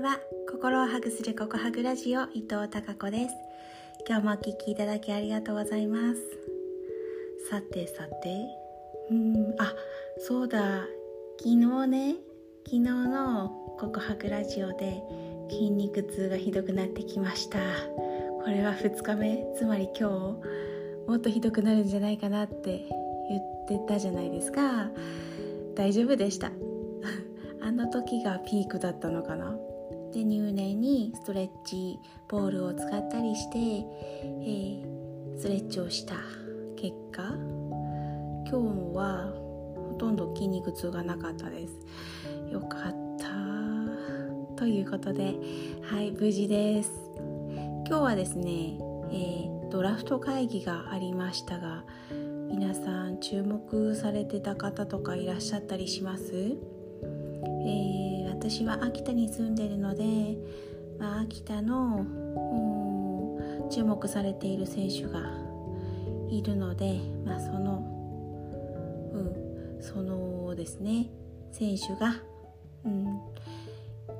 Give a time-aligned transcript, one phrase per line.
[0.00, 0.18] んは。
[0.50, 3.34] 心をハグするココハグラジオ伊藤孝子です。
[4.08, 6.20] 今日もお聴きいただきありがとうございます。
[7.50, 8.48] さてさて。
[9.10, 9.74] うんあ
[10.18, 10.86] そうだ。
[11.38, 12.14] 昨日ね
[12.64, 15.02] 昨日のココハグラジオで
[15.50, 17.58] 筋肉痛がひどくなってきました。
[17.58, 19.44] これは2日目。
[19.58, 20.12] つまり今日
[21.06, 22.88] もっとひどくなるんじゃないかなって
[23.28, 24.88] 言ってたじゃないですか。
[25.74, 26.52] 大丈夫でした。
[27.60, 29.58] あの時がピークだったのかな。
[30.12, 36.14] で入念にストレッチボールを使ったりして、えー、ストレッチをした
[36.76, 37.22] 結果
[38.48, 38.56] 今日
[38.96, 39.32] は
[39.76, 41.78] ほとんど筋肉痛がなかったです。
[42.50, 43.28] よかった
[44.56, 45.34] ということで
[45.82, 46.90] はい無事です。
[47.86, 48.78] 今日はですね、
[49.10, 51.84] えー、ドラフト会議がありましたが
[52.48, 56.56] 皆さん注目されてた方とかいらっしゃったりします？
[57.62, 58.09] えー、
[58.50, 60.36] 私は秋田に住んでるので、
[60.98, 62.04] まあ、秋田の
[63.70, 65.20] 注目されている選手が
[66.28, 67.78] いるので、まあ、その、
[69.14, 71.10] うん、そのですね
[71.52, 72.16] 選手が、
[72.84, 73.20] うん、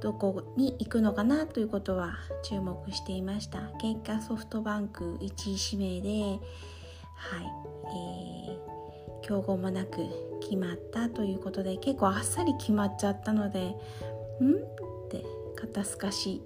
[0.00, 3.70] どこに行くのかなということは注目していました。
[3.80, 6.40] 結果ソフトバンク1位指名で
[7.14, 7.46] はい、
[8.50, 8.76] えー
[9.26, 13.74] 競合もなく決まったということで結構あっさり決まっちゃったので
[14.44, 15.24] って
[15.56, 16.42] 肩透かし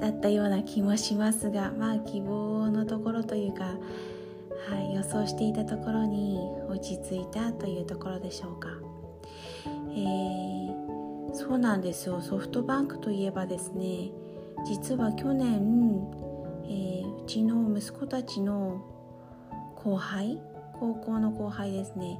[0.00, 8.68] だったような気もしますがまあ希望のところというか、はい、予想していたところに落ち着いたというところでしょうか。
[9.96, 14.10] えー、そうなんですよソフトバンクといえばですね
[14.66, 16.08] 実は去年、
[16.64, 18.84] えー、うちの息子たちの
[19.76, 20.40] 後輩
[20.80, 22.18] 高校の後輩ですね、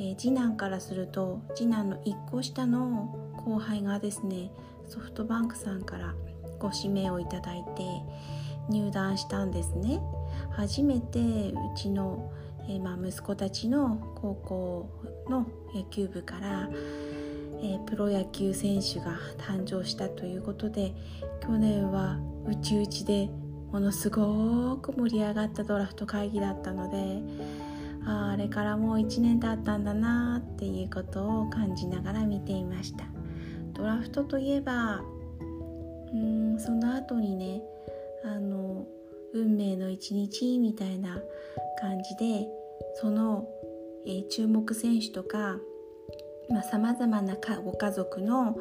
[0.00, 4.50] えー、次男からすると次男の1個下の後輩がですね
[4.88, 6.14] ソフトバンクさんから
[6.58, 7.84] ご指名をいただいて
[8.70, 10.00] 入団したんですね。
[10.52, 12.30] 初めてうちの、
[12.68, 14.90] えー、まあ、息子たちの高校
[15.28, 16.68] の野球部から、
[17.62, 20.94] えー、プロ野球選手が誕生したということで
[21.40, 23.30] 去年はうちうちで
[23.72, 27.22] ものすごく盛り上がったドラフト会議だったので
[28.06, 33.04] ああれからもう1年経ったんだなっていうことを感じながら見ていました
[33.72, 35.02] ドラフトといえば
[36.12, 37.62] うんその後にね
[38.24, 38.86] あの
[39.32, 41.18] 運命の一日みたいな
[41.80, 42.48] 感じで
[43.00, 43.48] その、
[44.06, 45.56] えー、注目選手とか
[46.68, 48.56] さまざ、まなご家族の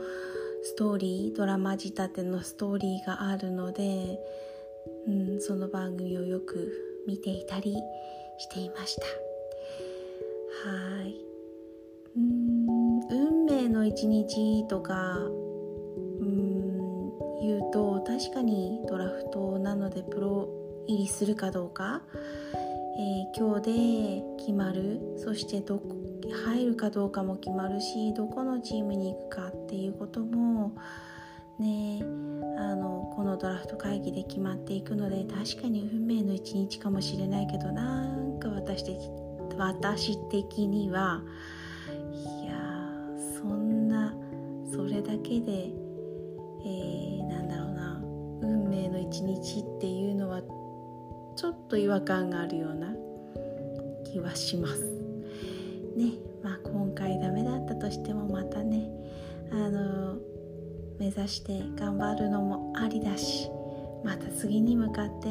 [0.62, 4.20] ストーリードラマ仕立てのストーリーがあるので、
[5.08, 7.76] うん、その番組をよく見ていたり
[8.38, 9.29] していました。
[10.64, 11.16] はい。
[12.18, 17.12] うん運命の一日とかうん
[17.42, 20.50] 言うと確かにドラフトなのでプロ
[20.88, 22.02] 入りするかどうか、
[22.98, 25.00] えー、今日で決まる。
[25.18, 25.96] そしてどこ
[26.46, 30.76] 入るかどうかも決まるしどこのチームに行くかっていうことも
[31.60, 32.02] ね
[32.58, 38.98] あのこのドラフト会議で決まっていくので確かに運命の一日かもしれないけどなんか私的
[39.58, 41.22] 私的には
[42.42, 42.54] いや
[43.40, 44.14] そんな
[44.72, 45.72] それだけで、
[46.66, 48.02] えー、なんだろうな
[48.42, 50.42] 運命の一日っていうのは
[51.36, 52.94] ちょっと違和感があるような
[54.12, 54.82] 気はします。
[55.96, 58.90] ねまあ今回ダメだったとしてもまたね
[59.52, 60.18] あの
[61.00, 63.50] 目指して頑張るのもありだし
[64.04, 65.28] また次に向かって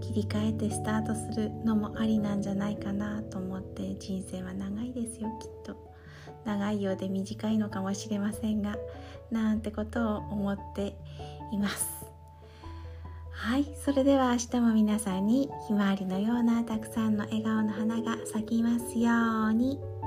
[0.00, 5.76] 切り替えてスタートするのもありなんじゃないかなと思って人生は長いですよきっと
[6.44, 8.76] 長いようで短いのかもしれませんが
[9.30, 10.96] なんてことを思って
[11.52, 11.86] います
[13.30, 19.97] はいそれでは明日も皆さんにひまわりのようなたくさんの笑顔の花が咲きますように。